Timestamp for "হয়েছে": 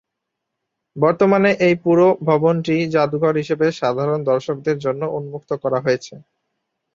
5.85-6.13